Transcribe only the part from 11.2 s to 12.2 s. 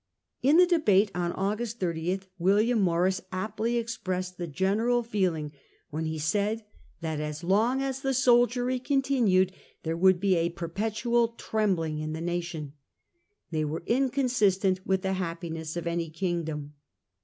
trembling in the